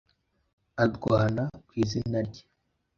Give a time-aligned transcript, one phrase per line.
[0.83, 2.43] arwana ku izina rye